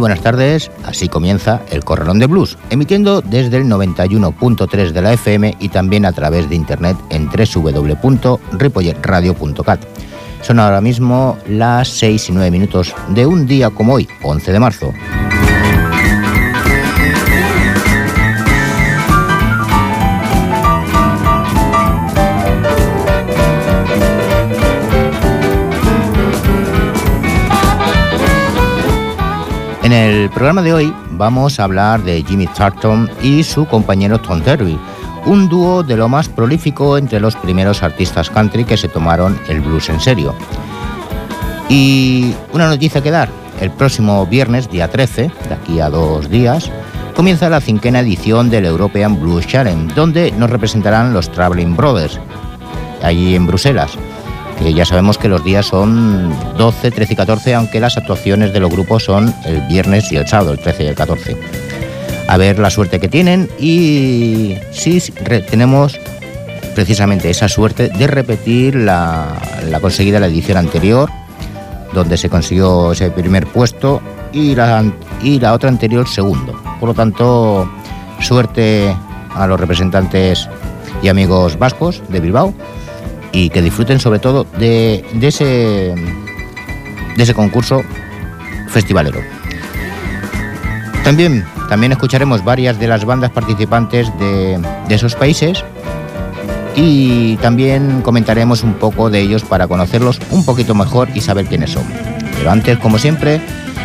[0.00, 5.56] Buenas tardes, así comienza el Corralón de Blues, emitiendo desde el 91.3 de la FM
[5.60, 9.80] y también a través de internet en www.ripolletradio.cat.
[10.40, 14.58] Son ahora mismo las 6 y 9 minutos de un día como hoy, 11 de
[14.58, 14.94] marzo.
[29.90, 34.40] En el programa de hoy vamos a hablar de Jimmy Charlton y su compañero Tom
[34.40, 34.78] Terry,
[35.26, 39.60] un dúo de lo más prolífico entre los primeros artistas country que se tomaron el
[39.60, 40.32] blues en serio.
[41.68, 43.30] Y una noticia que dar,
[43.60, 46.70] el próximo viernes, día 13, de aquí a dos días,
[47.16, 52.20] comienza la cinquena edición del European Blues Challenge, donde nos representarán los Traveling Brothers,
[53.02, 53.98] allí en Bruselas
[54.68, 58.70] ya sabemos que los días son 12, 13 y 14, aunque las actuaciones de los
[58.70, 61.36] grupos son el viernes y el sábado, el 13 y el 14.
[62.28, 65.00] A ver la suerte que tienen y si
[65.50, 65.98] tenemos
[66.74, 69.40] precisamente esa suerte de repetir la,
[69.80, 71.10] conseguida en la edición anterior,
[71.92, 74.00] donde se consiguió ese primer puesto
[74.32, 74.84] y la,
[75.22, 76.60] y la otra anterior segundo.
[76.78, 77.68] Por lo tanto,
[78.20, 78.94] suerte
[79.34, 80.48] a los representantes
[81.02, 82.54] y amigos vascos de Bilbao
[83.32, 85.44] y que disfruten sobre todo de, ese,
[87.16, 87.82] de ese concurso
[88.68, 89.20] festivalero.
[91.04, 95.64] También, también escucharemos varias de las bandas participantes de, de esos países
[96.76, 101.70] y también comentaremos un poco de ellos para conocerlos un poquito mejor y saber quiénes
[101.70, 101.84] son.
[102.36, 103.40] Pero antes, como siempre,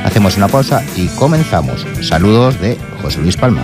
[0.05, 1.85] hacemos una pausa y comenzamos.
[2.01, 3.63] Saludos de José Luis Palma.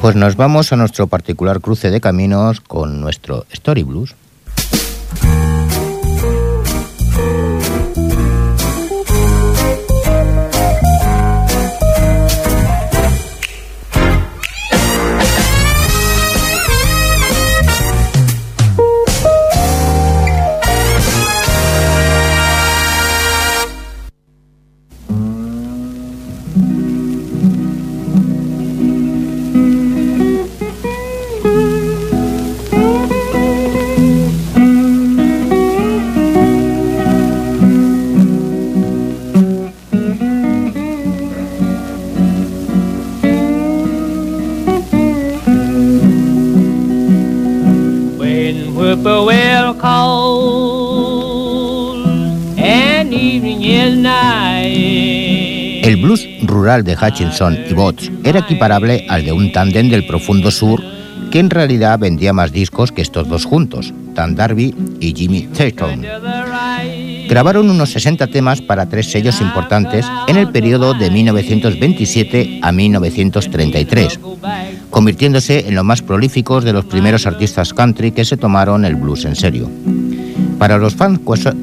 [0.00, 4.14] Pues nos vamos a nuestro particular cruce de caminos con nuestro Story Blues.
[56.82, 60.82] De Hutchinson y Botts era equiparable al de un tándem del profundo sur
[61.30, 66.02] que en realidad vendía más discos que estos dos juntos, Tan Darby y Jimmy Tatum.
[67.28, 74.18] Grabaron unos 60 temas para tres sellos importantes en el periodo de 1927 a 1933,
[74.90, 79.24] convirtiéndose en los más prolíficos de los primeros artistas country que se tomaron el blues
[79.24, 79.70] en serio.
[80.60, 81.20] Para los fans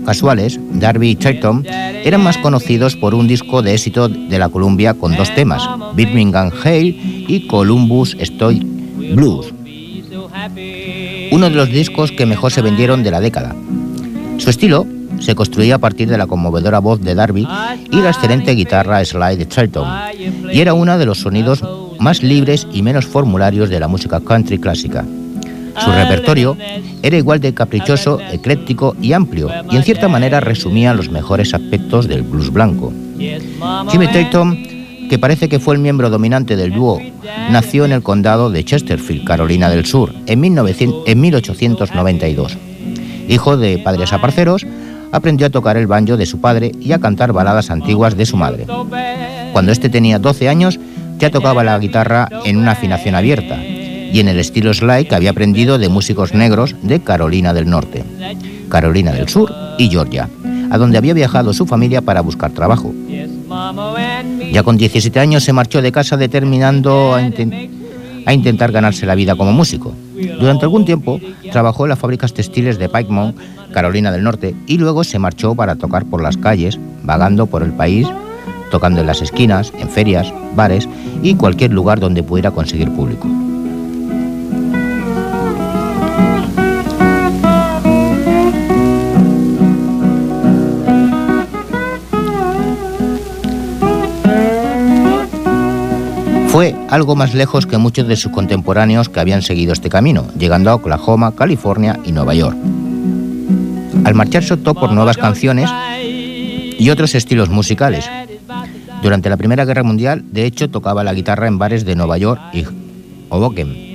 [0.07, 1.63] casuales, Darby y Chayton
[2.03, 5.61] eran más conocidos por un disco de éxito de la Columbia con dos temas,
[5.93, 6.95] Birmingham Hale
[7.27, 8.59] y Columbus Stoy
[9.13, 9.53] Blues,
[11.31, 13.55] uno de los discos que mejor se vendieron de la década.
[14.39, 14.87] Su estilo
[15.19, 17.47] se construía a partir de la conmovedora voz de Darby
[17.91, 19.87] y la excelente guitarra slide de Charlton,
[20.51, 21.63] y era uno de los sonidos
[21.99, 25.05] más libres y menos formularios de la música country clásica.
[25.83, 26.57] Su repertorio
[27.03, 32.07] era igual de caprichoso, ecléctico y amplio, y en cierta manera resumía los mejores aspectos
[32.07, 32.91] del blues blanco.
[33.89, 34.55] Jimmy Tatum,
[35.09, 36.99] que parece que fue el miembro dominante del dúo,
[37.51, 42.57] nació en el condado de Chesterfield, Carolina del Sur, en, 1892.
[43.29, 44.65] Hijo de padres aparceros,
[45.11, 48.35] aprendió a tocar el banjo de su padre y a cantar baladas antiguas de su
[48.35, 48.65] madre.
[49.53, 50.79] Cuando este tenía 12 años,
[51.17, 53.57] ya tocaba la guitarra en una afinación abierta
[54.11, 58.03] y en el estilo slide que había aprendido de músicos negros de Carolina del Norte,
[58.69, 60.29] Carolina del Sur y Georgia,
[60.69, 62.93] a donde había viajado su familia para buscar trabajo.
[64.51, 69.51] Ya con 17 años se marchó de casa determinando a, intentar ganarse la vida como
[69.51, 69.93] músico.
[70.39, 71.19] Durante algún tiempo
[71.51, 73.37] trabajó en las fábricas textiles de Pikemont,
[73.71, 77.71] Carolina del Norte, y luego se marchó para tocar por las calles, vagando por el
[77.71, 78.07] país,
[78.71, 80.87] tocando en las esquinas, en ferias, bares
[81.23, 83.27] y cualquier lugar donde pudiera conseguir público.
[96.89, 100.75] Algo más lejos que muchos de sus contemporáneos que habían seguido este camino, llegando a
[100.75, 102.57] Oklahoma, California y Nueva York.
[104.03, 105.69] Al marcharse optó por nuevas canciones
[106.79, 108.09] y otros estilos musicales.
[109.01, 112.41] Durante la Primera Guerra Mundial, de hecho, tocaba la guitarra en bares de Nueva York
[112.53, 112.65] y
[113.29, 113.87] Hoboken.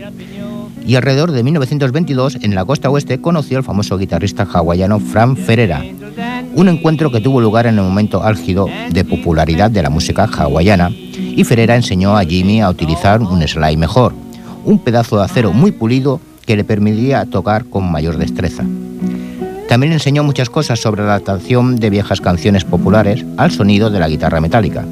[0.84, 5.82] Y alrededor de 1922, en la costa oeste, conoció al famoso guitarrista hawaiano Fran Ferreira,
[6.54, 10.90] un encuentro que tuvo lugar en el momento álgido de popularidad de la música hawaiana
[11.34, 14.12] y Ferreira enseñó a Jimmy a utilizar un slide mejor,
[14.64, 18.64] un pedazo de acero muy pulido que le permitía tocar con mayor destreza.
[19.68, 24.08] También enseñó muchas cosas sobre la adaptación de viejas canciones populares al sonido de la
[24.08, 24.84] guitarra metálica.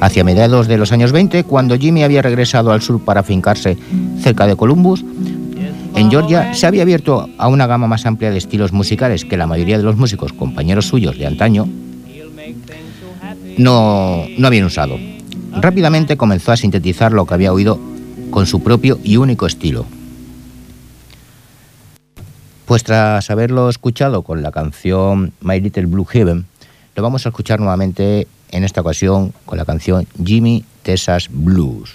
[0.00, 3.76] Hacia mediados de los años 20, cuando Jimmy había regresado al sur para fincarse
[4.20, 5.04] cerca de Columbus,
[5.94, 9.46] en Georgia se había abierto a una gama más amplia de estilos musicales que la
[9.46, 11.68] mayoría de los músicos compañeros suyos de antaño
[13.58, 14.98] no, no habían usado.
[15.60, 17.78] Rápidamente comenzó a sintetizar lo que había oído
[18.30, 19.86] con su propio y único estilo.
[22.66, 26.46] Pues tras haberlo escuchado con la canción My Little Blue Heaven,
[26.96, 31.90] lo vamos a escuchar nuevamente en esta ocasión con la canción Jimmy Texas Blues.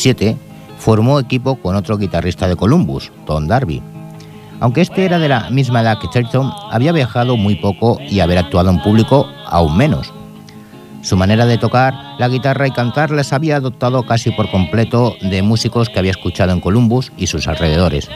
[0.00, 0.36] 1927
[0.78, 3.82] formó equipo con otro guitarrista de Columbus, Tom Darby.
[4.60, 8.38] Aunque este era de la misma edad que Churchill, había viajado muy poco y haber
[8.38, 10.12] actuado en público aún menos.
[11.02, 15.42] Su manera de tocar la guitarra y cantar les había adoptado casi por completo de
[15.42, 18.08] músicos que había escuchado en Columbus y sus alrededores.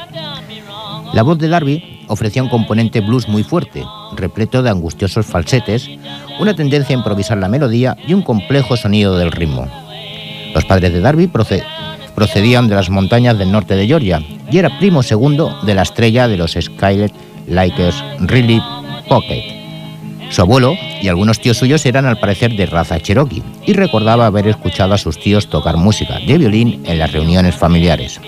[1.12, 3.84] La voz de Darby ofrecía un componente blues muy fuerte,
[4.16, 5.88] repleto de angustiosos falsetes,
[6.40, 9.83] una tendencia a improvisar la melodía y un complejo sonido del ritmo.
[10.54, 11.28] Los padres de Darby
[12.14, 16.28] procedían de las montañas del norte de Georgia y era primo segundo de la estrella
[16.28, 17.12] de los Skylet
[17.48, 18.62] Lakers Riley
[19.08, 19.42] Pocket.
[20.30, 24.48] Su abuelo y algunos tíos suyos eran al parecer de raza cherokee y recordaba haber
[24.48, 28.20] escuchado a sus tíos tocar música de violín en las reuniones familiares.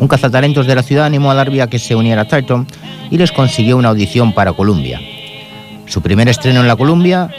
[0.00, 2.66] Un cazatalentos de la ciudad animó a Darby a que se uniera a Titan
[3.10, 5.00] y les consiguió una audición para Columbia.
[5.86, 7.30] Su primer estreno en la Columbia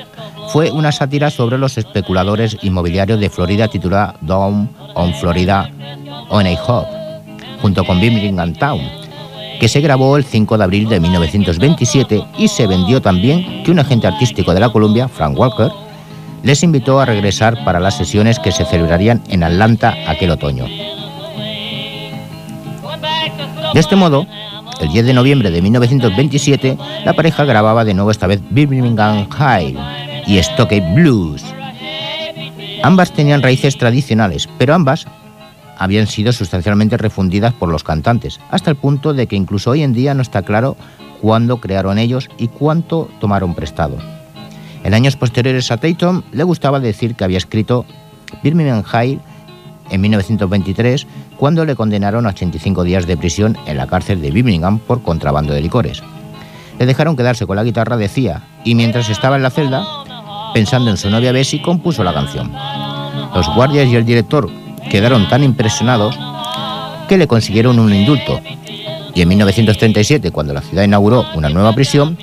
[0.48, 5.70] fue una sátira sobre los especuladores inmobiliarios de Florida titulada Down on Florida
[6.30, 6.86] on a Hop,
[7.62, 8.82] junto con Birmingham Town,
[9.60, 13.80] que se grabó el 5 de abril de 1927 y se vendió también que un
[13.80, 15.70] agente artístico de la Columbia, Frank Walker,
[16.44, 20.66] les invitó a regresar para las sesiones que se celebrarían en Atlanta aquel otoño.
[23.74, 24.26] De este modo,
[24.80, 30.07] el 10 de noviembre de 1927, la pareja grababa de nuevo esta vez Birmingham High
[30.28, 31.44] y Stockade Blues.
[32.84, 35.08] Ambas tenían raíces tradicionales, pero ambas
[35.78, 39.94] habían sido sustancialmente refundidas por los cantantes, hasta el punto de que incluso hoy en
[39.94, 40.76] día no está claro
[41.22, 43.98] cuándo crearon ellos y cuánto tomaron prestado.
[44.84, 47.86] En años posteriores a Tatum le gustaba decir que había escrito
[48.44, 49.20] Birmingham High
[49.90, 51.08] en 1923
[51.38, 55.54] cuando le condenaron a 85 días de prisión en la cárcel de Birmingham por contrabando
[55.54, 56.04] de licores.
[56.80, 59.97] Le dejaron quedarse con la guitarra, decía, y mientras estaba en la celda,
[60.58, 62.52] pensando en su novia Bessie, compuso la canción.
[63.36, 64.50] Los guardias y el director
[64.90, 66.18] quedaron tan impresionados
[67.08, 68.42] que le consiguieron un indulto.
[69.14, 72.18] Y en 1937, cuando la ciudad inauguró una nueva prisión,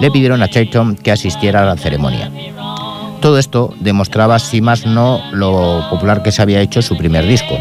[0.00, 2.32] le pidieron a Chayton que asistiera a la ceremonia.
[3.20, 7.54] Todo esto demostraba, si más no, lo popular que se había hecho su primer disco.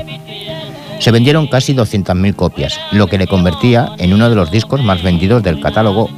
[0.98, 5.04] Se vendieron casi 200.000 copias, lo que le convertía en uno de los discos más
[5.04, 6.10] vendidos del catálogo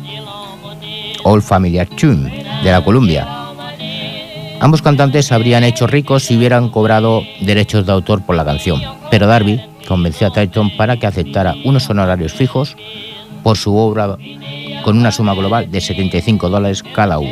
[1.25, 3.38] All Familiar Tune de la Columbia.
[4.61, 8.81] Ambos cantantes se habrían hecho ricos si hubieran cobrado derechos de autor por la canción,
[9.09, 12.75] pero Darby convenció a Titan para que aceptara unos honorarios fijos
[13.41, 14.17] por su obra
[14.83, 17.31] con una suma global de 75 dólares cada uno.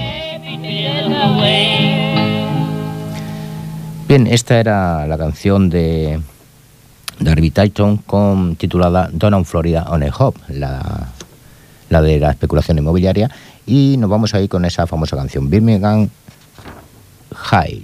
[4.07, 6.21] Bien, esta era la canción de
[7.19, 11.09] Darby Titan con, titulada Down Florida on a Hop, la,
[11.89, 13.29] la de la especulación inmobiliaria,
[13.65, 16.09] y nos vamos a ir con esa famosa canción, Birmingham
[17.37, 17.83] High.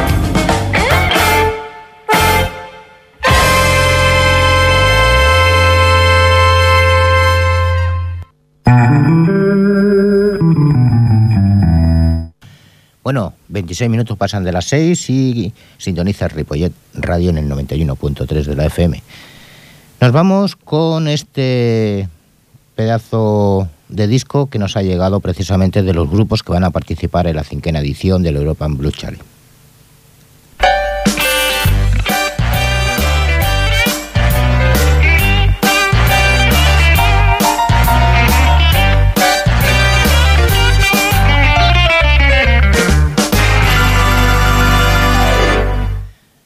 [13.11, 18.55] Bueno, 26 minutos pasan de las 6 y sintoniza Ripollet Radio en el 91.3 de
[18.55, 19.03] la FM.
[19.99, 22.07] Nos vamos con este
[22.73, 27.27] pedazo de disco que nos ha llegado precisamente de los grupos que van a participar
[27.27, 29.30] en la cinquena edición del European Blue Challenge.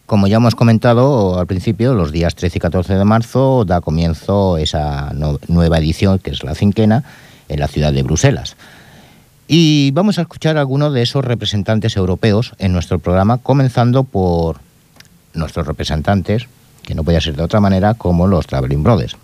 [0.06, 4.58] Como ya hemos comentado al principio, los días 13 y 14 de marzo da comienzo
[4.60, 5.12] esa
[5.48, 7.04] nueva edición, que es la cinquena,
[7.50, 8.56] en la ciudad de Bruselas.
[9.48, 14.58] Y vamos a escuchar a algunos de esos representantes europeos en nuestro programa, comenzando por
[15.34, 16.48] nuestros representantes,
[16.84, 19.18] que no podía ser de otra manera, como los Traveling Brothers.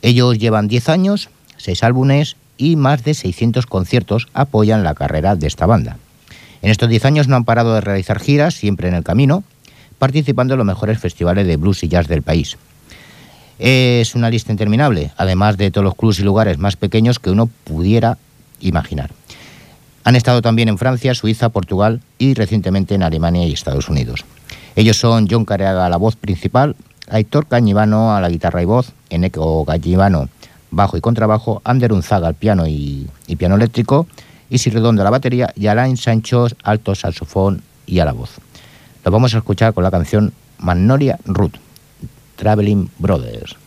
[0.00, 5.46] Ellos llevan 10 años, 6 álbumes y más de 600 conciertos apoyan la carrera de
[5.46, 5.98] esta banda.
[6.62, 9.42] En estos 10 años no han parado de realizar giras, siempre en el camino,
[9.98, 12.56] participando en los mejores festivales de blues y jazz del país.
[13.58, 17.48] Es una lista interminable, además de todos los clubs y lugares más pequeños que uno
[17.64, 18.16] pudiera
[18.60, 19.10] imaginar.
[20.04, 24.24] Han estado también en Francia, Suiza, Portugal y recientemente en Alemania y Estados Unidos.
[24.74, 26.76] Ellos son John Careaga a la voz principal,
[27.08, 30.28] Aitor Cañivano a la guitarra y voz, Eneco Gallivano
[30.72, 34.06] bajo y contrabajo, Ander Unzaga al piano y, y piano eléctrico,
[34.52, 38.36] Isi Redondo a la batería y Alain Sancho alto saxofón y a la voz.
[39.02, 41.56] Lo vamos a escuchar con la canción Magnolia Root,
[42.36, 43.61] Traveling Brothers.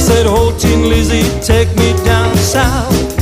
[0.00, 3.17] Said, Oh, Tin Lizzie, take me down south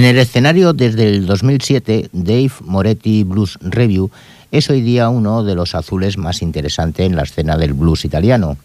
[0.00, 4.10] En el escenario desde el 2007, Dave Moretti Blues Review
[4.50, 8.56] es hoy día uno de los azules más interesante en la escena del blues italiano.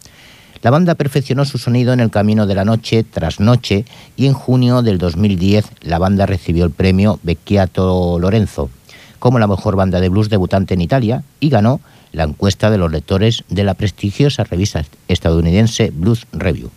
[0.62, 3.84] La banda perfeccionó su sonido en El Camino de la Noche tras Noche
[4.16, 8.70] y en junio del 2010 la banda recibió el premio Becchiato Lorenzo
[9.18, 12.90] como la mejor banda de blues debutante en Italia y ganó la encuesta de los
[12.90, 16.70] lectores de la prestigiosa revista estadounidense Blues Review.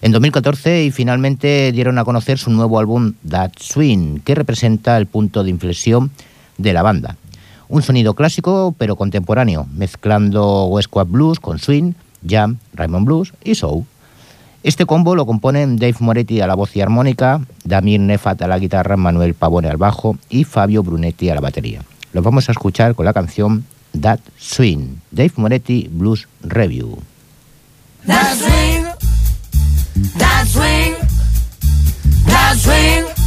[0.00, 5.06] En 2014 y finalmente dieron a conocer su nuevo álbum That Swing, que representa el
[5.06, 6.12] punto de inflexión
[6.56, 7.16] de la banda.
[7.68, 11.94] Un sonido clásico pero contemporáneo, mezclando West Coast Blues con swing,
[12.26, 13.84] jam, Raymond Blues y soul.
[14.62, 18.58] Este combo lo componen Dave Moretti a la voz y armónica, Damir Nefat a la
[18.58, 21.82] guitarra, Manuel Pavone al bajo y Fabio Brunetti a la batería.
[22.12, 23.64] Los vamos a escuchar con la canción
[24.00, 26.98] That Swing, Dave Moretti Blues Review.
[29.98, 30.94] That swing,
[32.26, 33.17] that swing.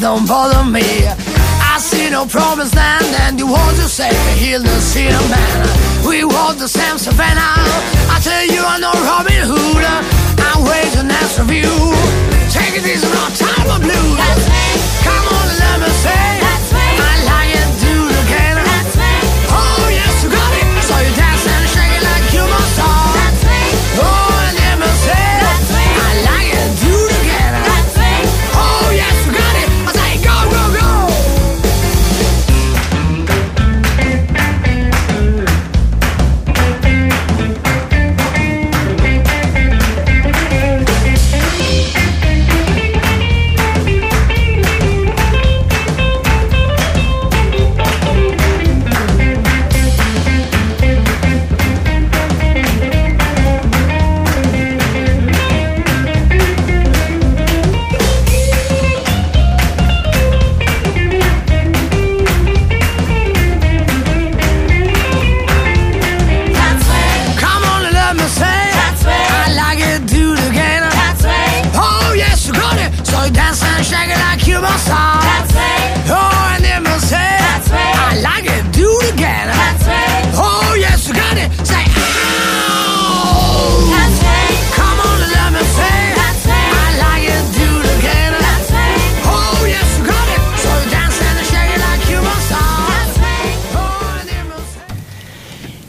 [0.00, 0.80] don't bother me.
[0.82, 2.69] I see no promise.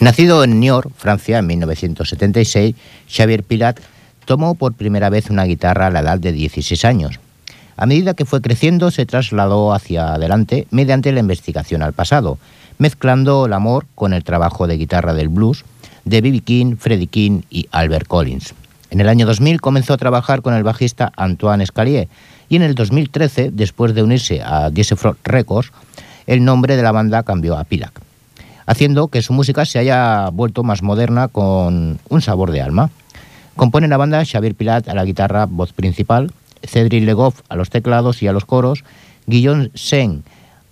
[0.01, 2.73] Nacido en Niort, Francia, en 1976,
[3.07, 3.79] Xavier Pilat
[4.25, 7.19] tomó por primera vez una guitarra a la edad de 16 años.
[7.77, 12.39] A medida que fue creciendo, se trasladó hacia adelante mediante la investigación al pasado,
[12.79, 15.65] mezclando el amor con el trabajo de guitarra del blues
[16.03, 16.39] de B.B.
[16.39, 18.55] King, Freddie King y Albert Collins.
[18.89, 22.07] En el año 2000 comenzó a trabajar con el bajista Antoine Escalier
[22.49, 25.71] y en el 2013, después de unirse a Diesefrot Records,
[26.25, 28.01] el nombre de la banda cambió a Pilac
[28.71, 32.89] haciendo que su música se haya vuelto más moderna con un sabor de alma.
[33.57, 36.31] Compone la banda Xavier Pilat a la guitarra, voz principal,
[36.63, 38.85] Cedric Legoff a los teclados y a los coros,
[39.27, 40.23] Guillaume Sen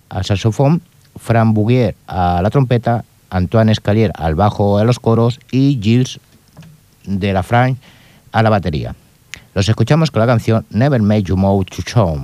[0.08, 0.80] al saxofón,
[1.16, 6.20] Fran Bouguier a la trompeta, Antoine Escalier al bajo a los coros y Gilles
[7.04, 7.78] de la Frange
[8.32, 8.94] a la batería.
[9.54, 12.18] Los escuchamos con la canción Never Made You Move to Show.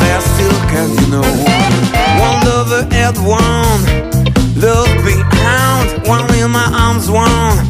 [0.00, 1.26] there still can you know
[2.26, 3.82] One lover at one.
[4.60, 7.69] Love beyond One in my arms, one.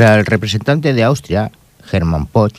[0.00, 1.52] Para el representante de Austria,
[1.92, 2.54] Hermann Poch,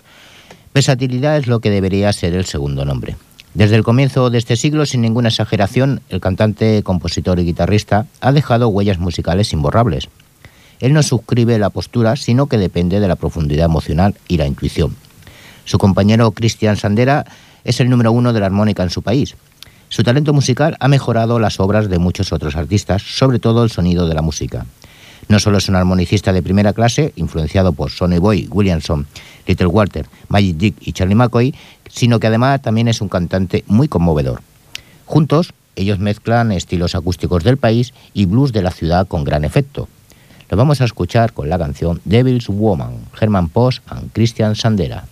[0.75, 3.15] versatilidad es lo que debería ser el segundo nombre.
[3.55, 8.31] Desde el comienzo de este siglo, sin ninguna exageración, el cantante, compositor y guitarrista ha
[8.31, 10.07] dejado huellas musicales imborrables.
[10.81, 14.95] Él no suscribe la postura, sino que depende de la profundidad emocional y la intuición.
[15.65, 17.25] Su compañero Christian Sandera
[17.63, 19.35] es el número uno de la armónica en su país.
[19.89, 24.07] Su talento musical ha mejorado las obras de muchos otros artistas, sobre todo el sonido
[24.07, 24.67] de la música.
[25.31, 29.07] No solo es un armonicista de primera clase, influenciado por Sonny Boy, Williamson,
[29.47, 31.55] Little Walter, Magic Dick y Charlie McCoy,
[31.89, 34.41] sino que además también es un cantante muy conmovedor.
[35.05, 39.87] Juntos, ellos mezclan estilos acústicos del país y blues de la ciudad con gran efecto.
[40.49, 45.05] Lo vamos a escuchar con la canción Devil's Woman, Herman Post y Christian Sandera.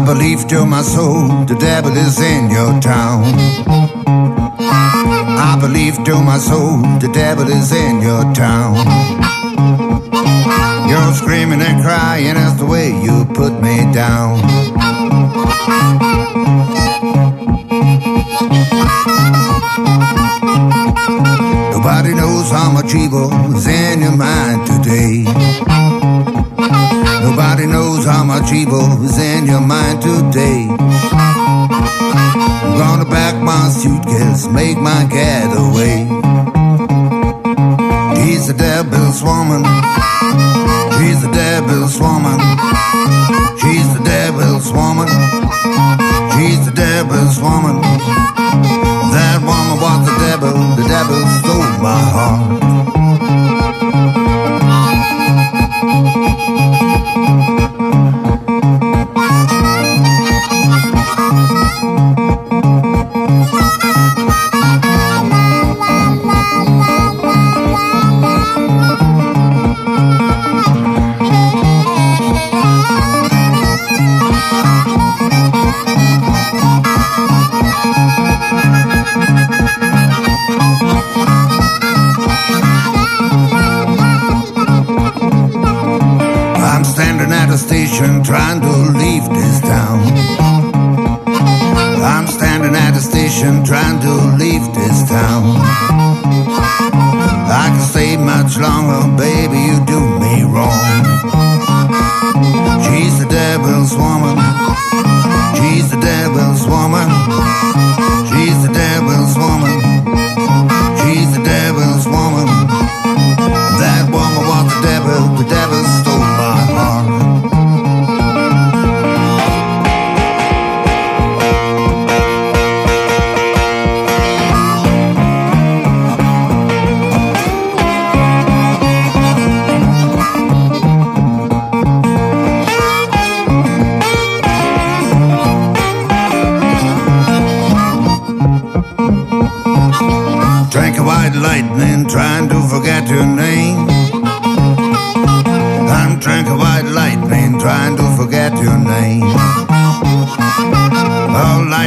[0.00, 3.22] I believe to my soul the devil is in your town.
[5.38, 8.76] I believe to my soul the devil is in your town.
[10.88, 14.40] You're screaming and crying as the way you put me down.
[21.72, 26.29] Nobody knows how much evil is in your mind today.
[27.40, 30.68] Nobody knows how much evil is in your mind today.
[30.68, 36.04] I'm gonna pack my suitcase, make my getaway.
[38.20, 39.64] He's the devil's woman.
[40.98, 42.38] She's the devil's woman.
[43.56, 45.08] She's the devil's woman.
[46.36, 47.80] She's the devil's woman.
[49.16, 50.29] That woman was the devil.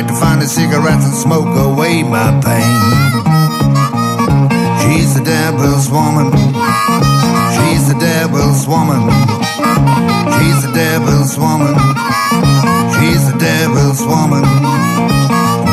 [0.04, 2.80] Night to find a cigarette and smoke away my pain.
[4.84, 6.28] She's the devil's woman.
[7.56, 9.00] She's the devil's woman.
[10.36, 11.74] She's the devil's woman.
[12.96, 14.44] She's the devil's woman.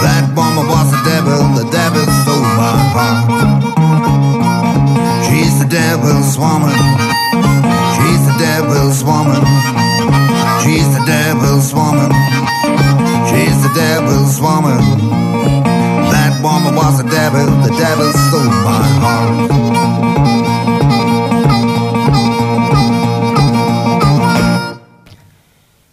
[0.05, 3.27] That woman was the devil, the devil stole my heart.
[5.27, 6.77] She's the devil's woman.
[7.97, 9.43] She's the devil's woman.
[10.63, 12.40] She's the devil's woman.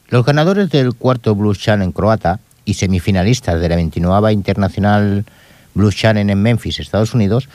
[0.09, 5.25] Los ganadores del cuarto Blues Challenge croata y semifinalistas de la 29 Internacional
[5.73, 7.49] Blues Challenge en Memphis, Estados Unidos,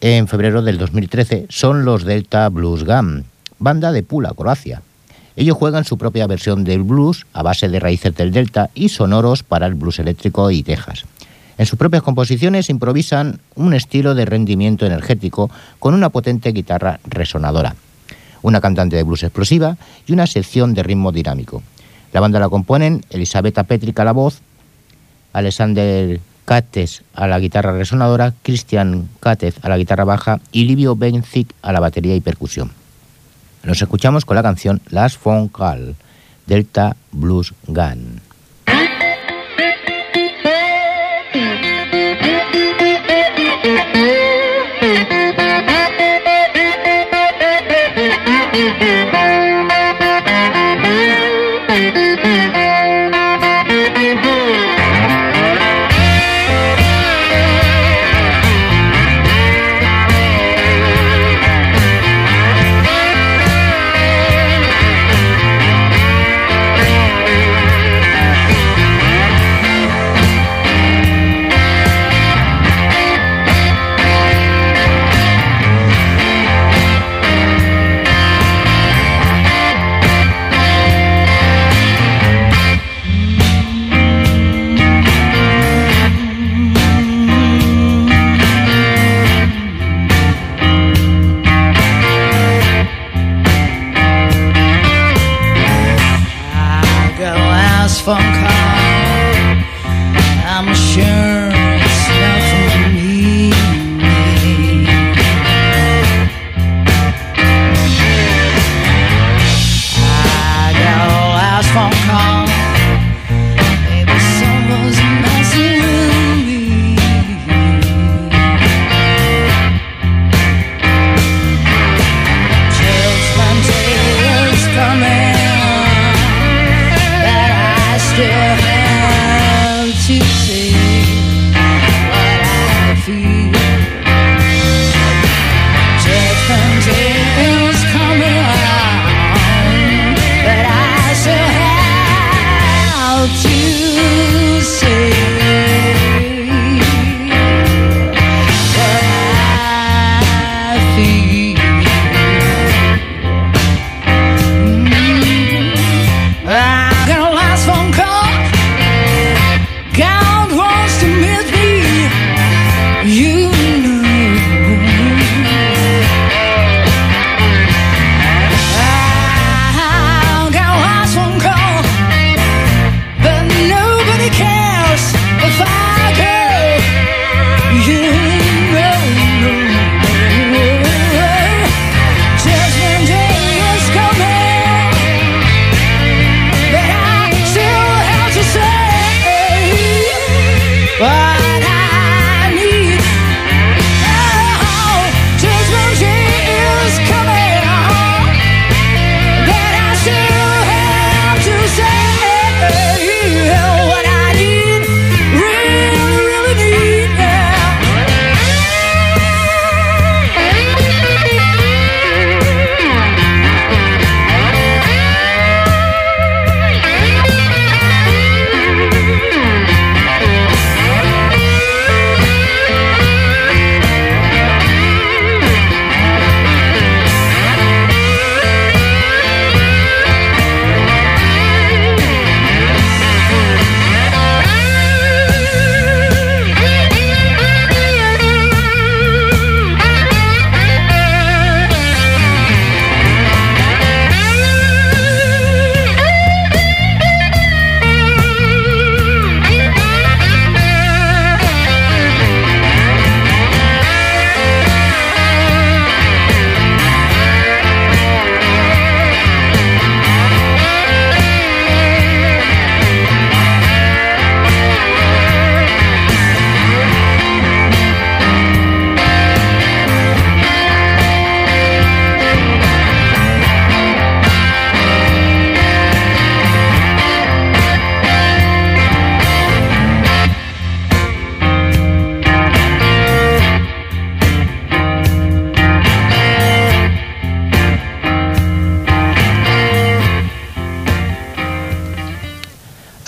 [0.00, 3.24] en febrero del 2013, son los Delta Blues Gam,
[3.58, 4.82] banda de Pula, Croacia.
[5.36, 9.42] Ellos juegan su propia versión del blues a base de raíces del Delta y sonoros
[9.42, 11.04] para el blues eléctrico y Texas.
[11.58, 17.76] En sus propias composiciones improvisan un estilo de rendimiento energético con una potente guitarra resonadora,
[18.42, 19.76] una cantante de blues explosiva
[20.06, 21.62] y una sección de ritmo dinámico.
[22.12, 24.40] La banda la componen Elisabetta Petric a la voz,
[25.34, 31.52] Alexander Cates a la guitarra resonadora, Christian Catez a la guitarra baja y Livio Benzik
[31.60, 32.85] a la batería y percusión.
[33.66, 35.96] Nos escuchamos con la canción Last Phone Call,
[36.46, 38.20] Delta Blues Gun.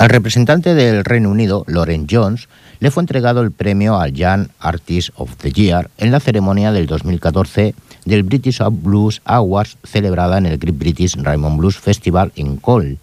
[0.09, 2.48] Al representante del Reino Unido, Lauren Jones,
[2.80, 6.86] le fue entregado el premio al Young Artist of the Year en la ceremonia del
[6.86, 7.74] 2014
[8.06, 12.96] del British Blues Awards celebrada en el Great British Raymond Blues Festival en Cole,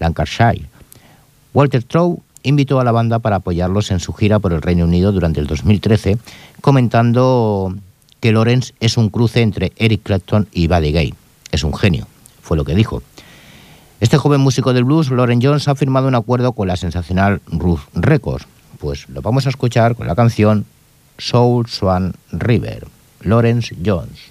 [0.00, 0.66] Lancashire.
[1.54, 5.12] Walter Trow invitó a la banda para apoyarlos en su gira por el Reino Unido
[5.12, 6.18] durante el 2013,
[6.60, 7.74] comentando
[8.20, 11.14] que Lawrence es un cruce entre Eric Clapton y Buddy Gay.
[11.52, 12.06] Es un genio,
[12.42, 13.02] fue lo que dijo.
[14.00, 17.80] Este joven músico del blues, Lauren Jones, ha firmado un acuerdo con la sensacional Ruth
[17.92, 18.46] Records.
[18.78, 20.64] Pues lo vamos a escuchar con la canción
[21.18, 22.86] Soul Swan River,
[23.20, 24.29] Lawrence Jones.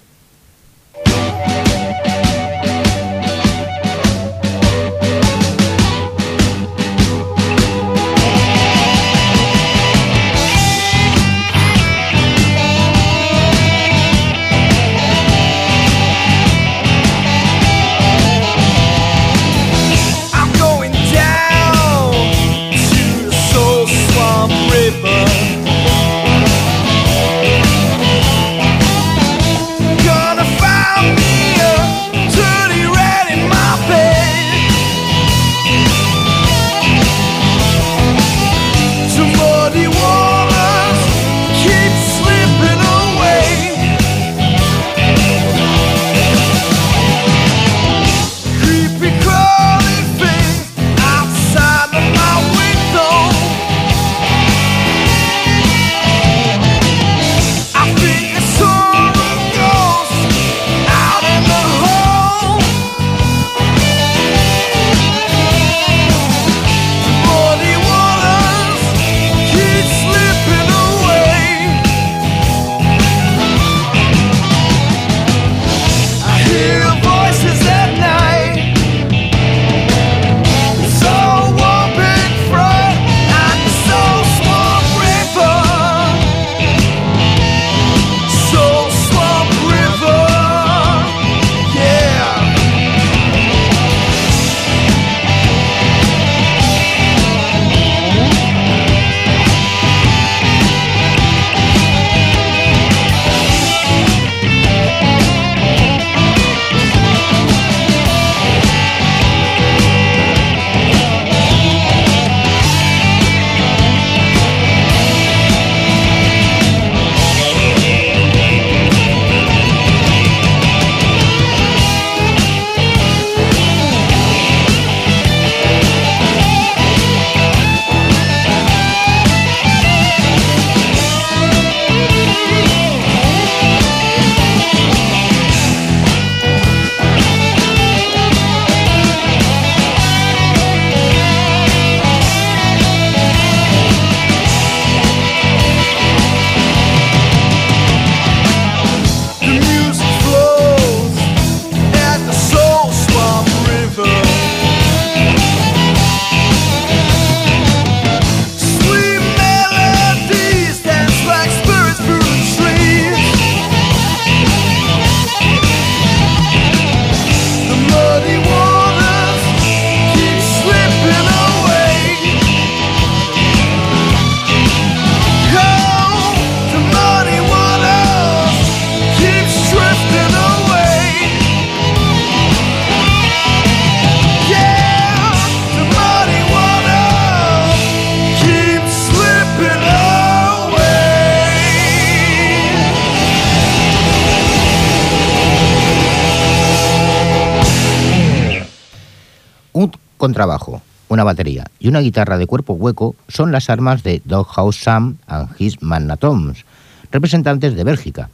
[200.20, 205.16] Contrabajo, una batería y una guitarra de cuerpo hueco son las armas de Doghouse Sam
[205.26, 206.64] and His Magnatoms,
[207.10, 208.28] representantes de Bélgica.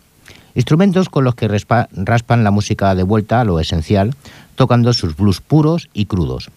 [0.57, 4.15] Instrumentos con los que raspan la música de vuelta a lo esencial,
[4.57, 6.51] tocando sus blues puros y crudos.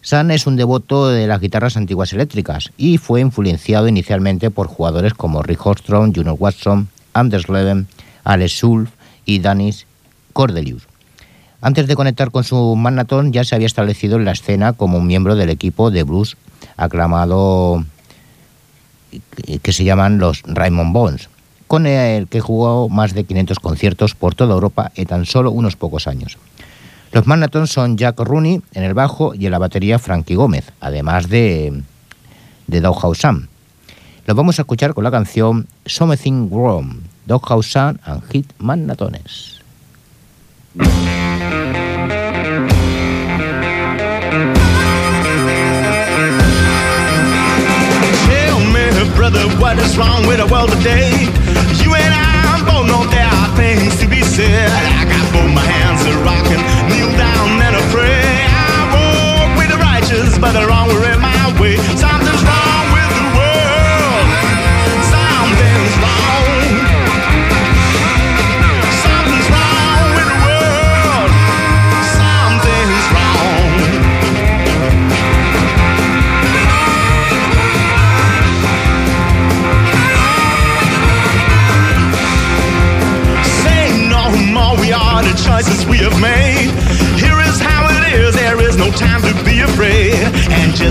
[0.00, 5.14] Sam es un devoto de las guitarras antiguas eléctricas y fue influenciado inicialmente por jugadores
[5.14, 7.86] como Rick Horstrom, Junior Watson, Anders Leven,
[8.24, 8.90] Alex Schulz
[9.24, 9.86] y Danis
[10.32, 10.91] Cordelius.
[11.62, 15.06] Antes de conectar con su Magnaton ya se había establecido en la escena como un
[15.06, 16.36] miembro del equipo de blues
[16.76, 17.84] aclamado
[19.36, 21.28] que- que se llaman los Raymond Bones,
[21.68, 25.76] con el que jugó más de 500 conciertos por toda Europa en tan solo unos
[25.76, 26.36] pocos años.
[27.12, 31.28] Los Magnatons son Jack Rooney en el bajo y en la batería Frankie Gómez, además
[31.28, 31.82] de,
[32.66, 33.46] de Doghouse Sam.
[34.26, 39.61] Los vamos a escuchar con la canción Something Wrong, Doghouse Sam and Hit Magnatones.
[40.72, 40.88] Tell
[48.72, 51.28] me, brother, what is wrong with the world today?
[51.76, 54.72] You and I both know there are things to be said.
[54.72, 56.56] I got both my hands are rocking,
[56.88, 58.48] kneel down and I pray.
[58.48, 61.76] I walk with the righteous, but the wrong were in my way.
[62.00, 62.51] Something's wrong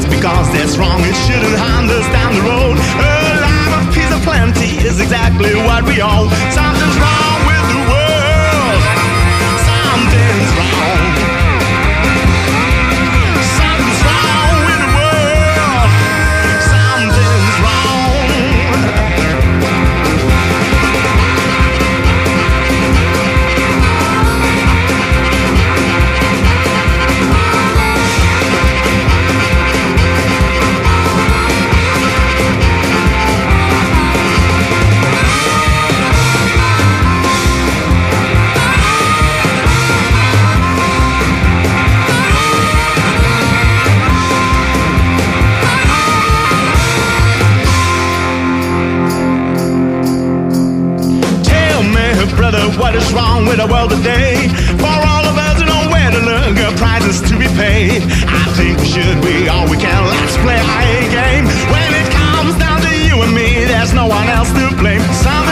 [0.01, 2.77] just because that's wrong, it shouldn't harm us down the road.
[2.97, 6.29] A life of peace and plenty is exactly what we own.
[6.49, 8.00] Something's wrong with the world.
[57.19, 58.03] To be paid.
[58.23, 60.05] I think we should, be all we can.
[60.07, 61.45] Let's play A game.
[61.67, 65.01] When it comes down to you and me, there's no one else to blame.
[65.11, 65.50] Something's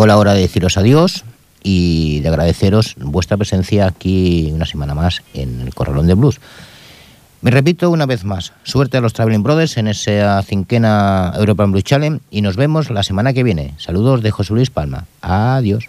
[0.00, 1.24] Llegó la hora de deciros adiós
[1.62, 6.40] y de agradeceros vuestra presencia aquí una semana más en el Corralón de Blues.
[7.42, 11.84] Me repito una vez más, suerte a los Traveling Brothers en esa cinquena European Blues
[11.84, 13.74] Challenge y nos vemos la semana que viene.
[13.76, 15.04] Saludos de José Luis Palma.
[15.20, 15.84] Adiós.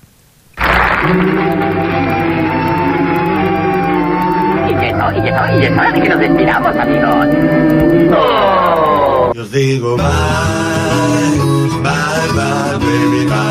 [4.68, 7.28] Y que no, y que no, y es hora de que nos despidamos, amigos.
[9.36, 10.06] Yo digo bye,
[11.82, 13.51] bye, bye, baby, bye, bye.